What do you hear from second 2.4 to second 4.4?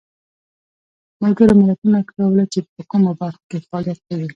چې په کومو برخو کې فعالیت کوي.